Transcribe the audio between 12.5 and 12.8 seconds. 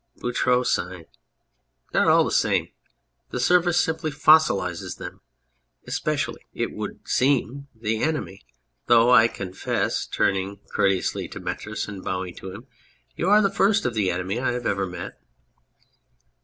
him}